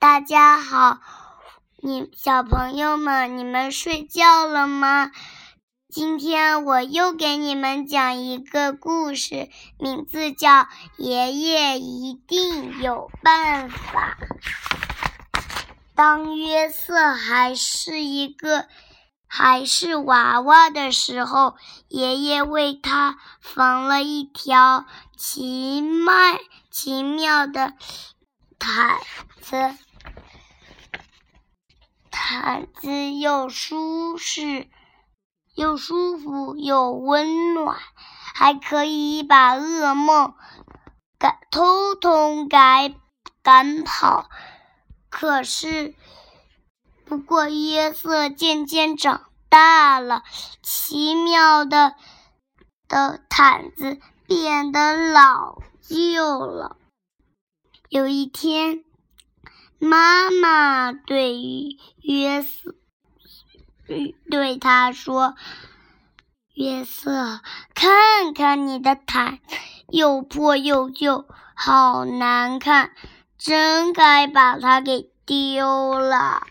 [0.00, 1.00] 大家好，
[1.82, 5.10] 你小朋友们，你们睡觉了吗？
[5.90, 10.50] 今天我又给你们讲一个故事，名字叫
[10.98, 14.16] 《爷爷一定有办法》。
[15.96, 18.66] 当约瑟还是一个
[19.26, 21.56] 还是娃娃的时候，
[21.88, 24.86] 爷爷为他缝了一条
[25.16, 26.38] 奇迈
[26.70, 27.72] 奇妙的
[28.60, 29.00] 毯
[29.40, 29.74] 子。
[32.20, 34.68] 毯子又舒适，
[35.54, 37.78] 又舒服，又温暖，
[38.34, 40.34] 还可以把噩梦
[41.16, 42.96] 赶通通赶
[43.42, 44.28] 赶跑。
[45.08, 45.94] 可是，
[47.04, 50.24] 不过约瑟渐渐长大了，
[50.60, 51.94] 奇妙的
[52.88, 56.76] 的毯子变得老旧了。
[57.88, 58.84] 有一天。
[59.78, 62.74] 妈妈对约瑟
[64.30, 65.36] 对他说
[66.52, 67.40] ：“约瑟，
[67.74, 69.56] 看看你的毯子，
[69.88, 72.92] 又破又旧，好难看，
[73.38, 76.46] 真该把它给丢了。”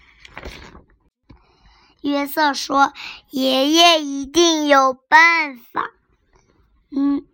[2.02, 2.94] 约瑟说
[3.30, 5.92] ：“爷爷一定有办法。”
[6.96, 7.26] 嗯，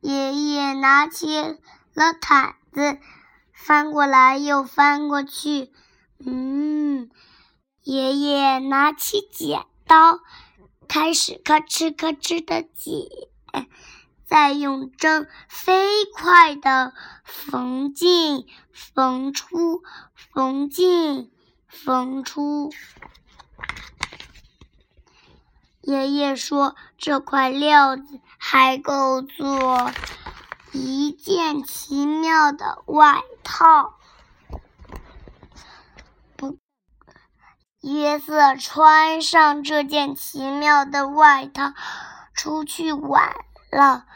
[0.00, 1.36] 爷爷拿起
[1.94, 2.98] 了毯子。
[3.64, 5.70] 翻过来又翻过去，
[6.18, 7.08] 嗯，
[7.84, 10.18] 爷爷拿起剪刀，
[10.88, 13.68] 开始咔哧咔哧的剪，
[14.24, 16.92] 再用针飞快的
[17.24, 19.84] 缝进、缝出、
[20.34, 21.30] 缝进、
[21.68, 22.72] 缝出。
[25.82, 29.92] 爷爷说：“这块料子还够做。”
[30.72, 33.98] 一件奇妙的外套，
[36.36, 36.56] 不，
[37.82, 41.74] 约瑟穿上这件奇妙的外套
[42.32, 43.34] 出去玩
[43.70, 44.06] 了。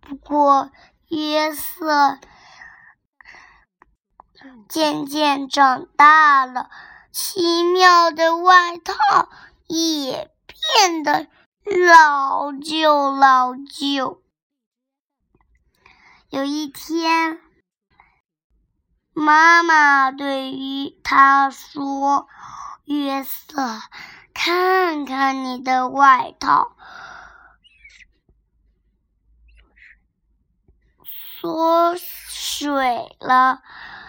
[0.00, 0.70] 不过，
[1.08, 2.18] 约瑟
[4.68, 6.70] 渐渐长大了，
[7.12, 9.28] 奇妙的外套
[9.66, 11.28] 也变得
[11.64, 14.23] 老旧老旧。
[16.34, 17.38] 有一天，
[19.12, 22.26] 妈妈对于他说
[22.86, 23.80] ：“约瑟，
[24.34, 26.76] 看看你的外套，
[31.40, 33.62] 缩水了，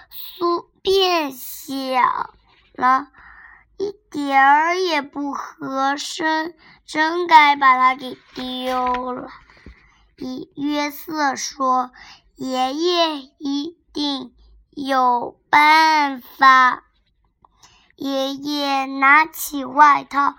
[0.10, 2.34] 缩变小
[2.74, 3.10] 了，
[3.78, 6.58] 一点儿也不合身，
[6.88, 9.30] 真该把它给丢了。”
[10.18, 11.92] 以约瑟说
[12.36, 14.34] ：“爷爷一定
[14.72, 16.84] 有办法。”
[17.96, 20.36] 爷爷拿起外套，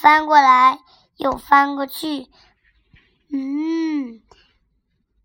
[0.00, 0.78] 翻过来
[1.16, 2.28] 又翻过去。
[3.30, 4.20] 嗯，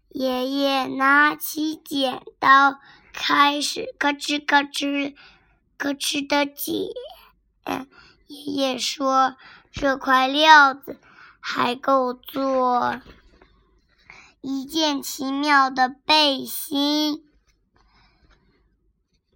[0.10, 2.80] 爷爷拿起剪刀，
[3.12, 5.16] 开始咯吱咯吱
[5.78, 6.74] 咯吱的剪。
[8.28, 9.36] 爷爷说
[9.72, 11.00] ：“这块料子
[11.40, 13.02] 还够做。”
[14.50, 17.22] 一件奇妙的背心。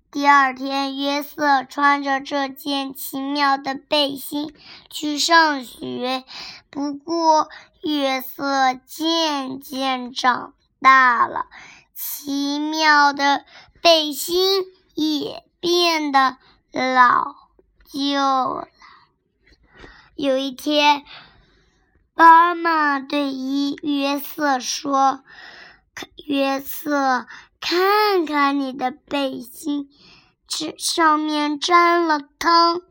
[0.10, 4.56] 第二天，约瑟穿着这件奇妙的背心
[4.90, 6.24] 去上学。
[6.70, 7.50] 不过，
[7.82, 11.48] 约瑟渐渐长大了，
[11.94, 13.44] 奇妙的
[13.82, 14.64] 背心
[14.96, 16.38] 也变得
[16.72, 17.36] 老
[17.92, 18.70] 旧了。
[20.16, 21.04] 有一天，
[22.14, 23.34] 妈妈对
[23.82, 25.24] 约瑟说
[26.28, 27.26] ：“约瑟，
[27.60, 29.90] 看看你的背心，
[30.48, 32.82] 这上面沾了汤，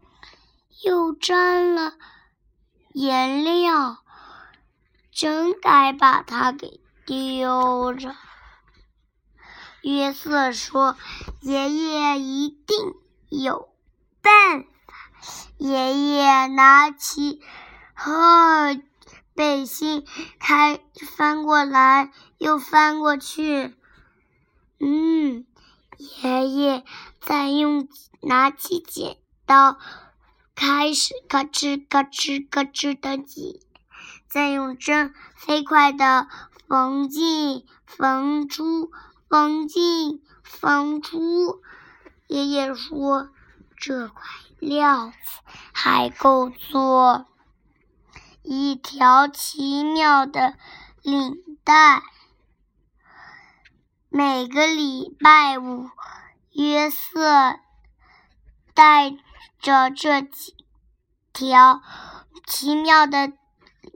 [0.84, 1.92] 又沾了
[2.92, 3.98] 颜料，
[5.12, 8.16] 真该把它给丢了。”
[9.82, 10.96] 约瑟说
[11.40, 12.94] ：“爷爷一定
[13.28, 13.68] 有
[14.22, 14.66] 办法。”
[15.58, 17.40] 爷爷拿起，
[17.94, 18.80] 呵。
[19.34, 20.04] 背心
[20.38, 20.80] 开
[21.16, 23.74] 翻过来又翻过去，
[24.78, 25.46] 嗯，
[25.96, 26.84] 爷爷
[27.20, 27.88] 再用
[28.20, 29.16] 拿起剪
[29.46, 29.78] 刀，
[30.54, 33.60] 开始咯吱咯吱咯吱的剪，
[34.28, 36.28] 再用针飞快的
[36.68, 38.90] 缝进缝出
[39.28, 41.62] 缝进缝出。
[42.26, 43.30] 爷爷说
[43.76, 44.22] ：“这块
[44.60, 45.14] 料子
[45.72, 47.26] 还够做。”
[48.42, 50.54] 一条奇妙的
[51.02, 52.02] 领带。
[54.08, 55.88] 每个礼拜五，
[56.52, 57.60] 约瑟
[58.74, 59.10] 带
[59.60, 60.54] 着这几
[61.32, 61.80] 条
[62.46, 63.32] 奇妙的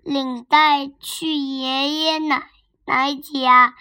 [0.04, 2.48] 领带去爷爷奶
[2.84, 3.74] 奶家。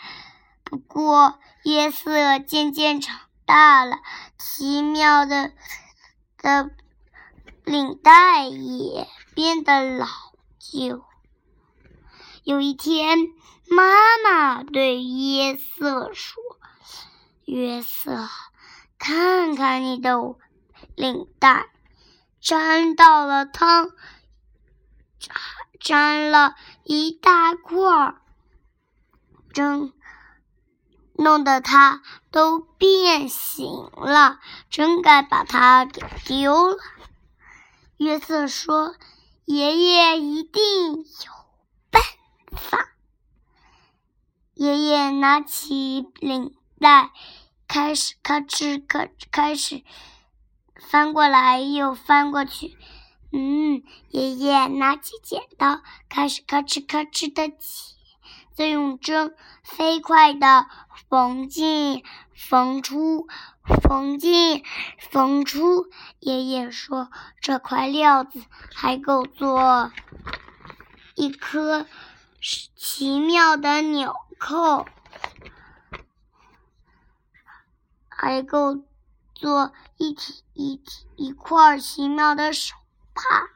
[0.63, 3.98] 不过，约瑟渐渐长大了，
[4.39, 5.51] 奇妙的
[6.39, 6.71] 的
[7.63, 10.07] 领带也变得老
[10.71, 11.04] 旧。
[12.44, 13.18] 有一天，
[13.69, 13.83] 妈
[14.24, 16.42] 妈对约瑟说
[17.45, 18.27] ：“约瑟，
[18.98, 20.36] 看看你的
[20.95, 21.69] 领带，
[22.42, 23.92] 沾到了汤，
[25.80, 28.16] 沾了一大块，
[29.54, 29.94] 真
[31.16, 32.01] 弄得它
[32.31, 34.39] 都变形了，
[34.69, 36.77] 真该把它给丢了。”
[37.98, 38.95] 约瑟说
[39.45, 40.63] ：“爷爷一定
[40.98, 41.04] 有
[41.90, 42.01] 办。”
[42.56, 42.90] 法，
[44.54, 47.12] 爷爷拿起领带，
[47.68, 49.84] 开始咔哧咔哧，开始
[50.75, 52.78] 翻过来又翻过去。
[53.31, 57.60] 嗯，爷爷拿起剪刀，开始咔哧咔哧的剪，
[58.54, 60.68] 再用针飞快的
[61.10, 62.04] 缝进、
[62.35, 63.27] 缝出、
[63.81, 64.63] 缝进、
[65.12, 65.89] 缝出。
[66.19, 67.09] 爷爷说
[67.41, 68.44] ：“这块料子
[68.74, 69.91] 还够做
[71.15, 71.85] 一颗。”
[72.75, 74.85] 奇妙的纽扣，
[78.09, 78.83] 还够
[79.33, 82.75] 做一体一体一块奇妙的手
[83.13, 83.47] 帕。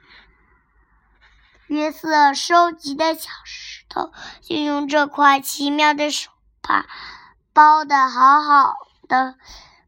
[1.68, 6.32] 约瑟收集的小石头，就用这块奇妙的手
[6.62, 6.86] 帕
[7.58, 8.76] 包的好好
[9.08, 9.34] 的。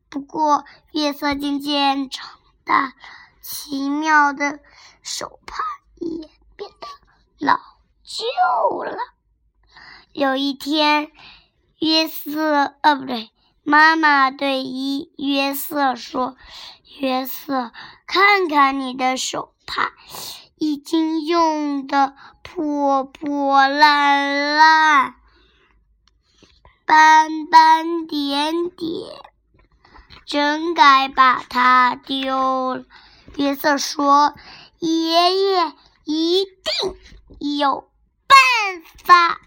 [0.09, 2.27] 不过，约瑟渐渐长
[2.63, 2.93] 大，
[3.41, 4.57] 奇妙的
[5.03, 5.63] 手帕
[5.97, 6.87] 也变得
[7.37, 7.59] 老。
[8.03, 8.97] 旧了。
[10.13, 11.11] 有一天，
[11.77, 13.29] 约瑟，呃，不对，
[13.61, 16.37] 妈妈对一约瑟说
[16.99, 17.71] ：“约瑟，
[18.07, 19.91] 看看你的手帕，
[20.55, 25.15] 已经用的破破烂烂，
[26.89, 29.21] 斑斑点点，
[30.25, 32.85] 真该把它丢了。”
[33.37, 34.33] 约瑟说
[34.81, 37.91] ：“爷爷一定有。”
[38.25, 39.39] 办法！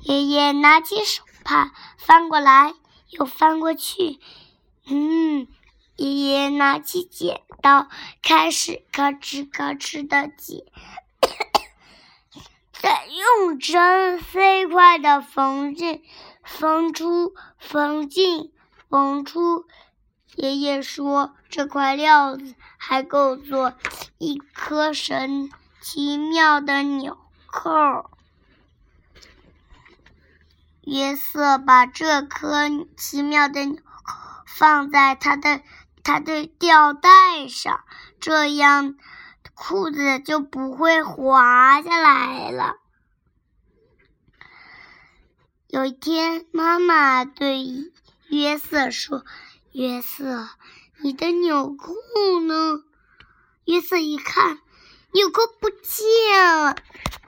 [0.00, 2.74] 爷爷拿起手帕，翻过来
[3.10, 4.18] 又翻过去。
[4.86, 5.46] 嗯，
[5.94, 7.86] 爷爷拿起剪刀，
[8.22, 10.64] 开始咯吱咯吱的剪，
[12.80, 16.02] 再用针飞快的缝进、
[16.42, 18.52] 缝出、缝进、
[18.88, 19.66] 缝出。
[20.34, 23.74] 爷爷说：“这块料子还够做
[24.18, 27.16] 一颗神。”奇妙的纽
[27.46, 28.10] 扣，
[30.82, 35.62] 约瑟把这颗奇妙的纽扣放在他的
[36.02, 37.80] 他的吊带上，
[38.20, 38.96] 这样
[39.60, 42.76] 裤子就不会滑下来了。
[45.66, 47.66] 有一天，妈妈对
[48.28, 49.24] 约瑟说
[49.72, 50.48] ：“约瑟，
[50.98, 51.92] 你的纽扣
[52.40, 52.84] 呢？”
[53.66, 54.60] 约瑟一看。
[55.10, 56.76] 纽扣不见了，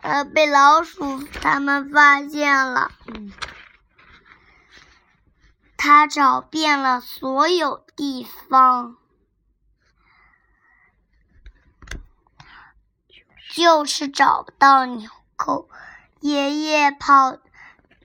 [0.03, 2.93] 呃，被老鼠他们发现了。
[5.77, 8.99] 他找遍了所有地方，
[13.53, 15.69] 就是找不到纽扣。
[16.21, 17.39] 爷爷跑，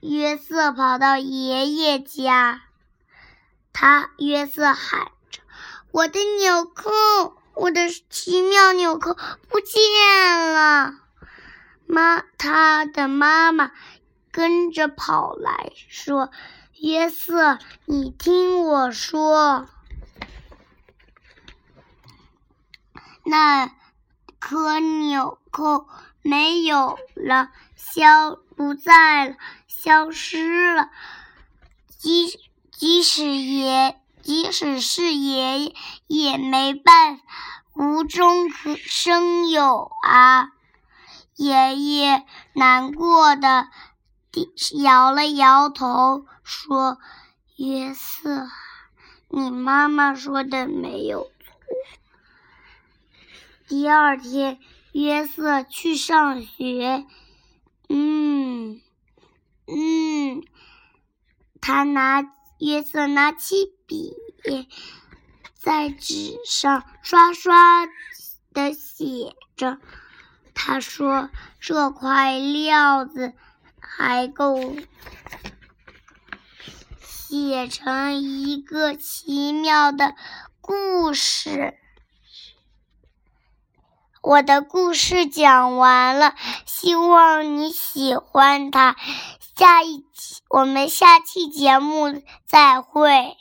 [0.00, 2.62] 约瑟跑到爷爷家，
[3.72, 5.40] 他约瑟喊着
[5.92, 6.90] ：“我的纽扣！”
[7.56, 9.16] 我的奇妙纽扣
[9.48, 10.92] 不见了，
[11.86, 13.72] 妈，他的妈妈
[14.30, 16.30] 跟着跑来说
[16.78, 19.66] ：“约瑟，你听我说，
[23.24, 23.72] 那
[24.48, 25.88] 颗纽扣
[26.22, 29.36] 没有了，消不在了，
[29.66, 30.90] 消失了。
[31.98, 32.38] 即
[32.70, 35.74] 即使爷。”即使是爷爷
[36.08, 37.22] 也没办法
[37.74, 40.48] 无中生有啊！
[41.36, 43.68] 爷爷难过的
[44.82, 46.98] 摇了摇头，说
[47.54, 48.48] ：“约瑟，
[49.28, 51.30] 你妈妈说的没有错。”
[53.66, 54.58] 第二天，
[54.92, 57.04] 约瑟去上学。
[57.88, 58.80] 嗯
[59.66, 60.42] 嗯，
[61.60, 62.32] 他拿。
[62.58, 64.16] 约瑟拿起笔，
[65.52, 67.86] 在纸上刷刷
[68.54, 69.78] 的写着。
[70.54, 71.28] 他说
[71.60, 73.34] ：“这块料子
[73.78, 74.74] 还够
[77.02, 80.14] 写成一个奇妙的
[80.62, 81.78] 故事。
[84.26, 88.96] 我的故事讲完了，希望你喜欢它。
[89.56, 93.36] 下一期我们下期节目再会。